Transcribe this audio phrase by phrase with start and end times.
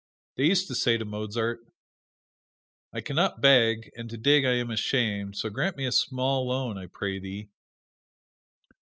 [0.35, 1.59] They used to say to Mozart,
[2.91, 6.47] "I can not beg and to dig I am ashamed so grant me a small
[6.47, 7.49] loan, I pray thee."